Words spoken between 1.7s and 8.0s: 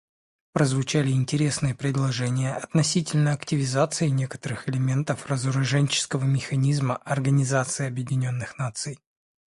предложения относительно активизации некоторых элементов разоруженческого механизма Организации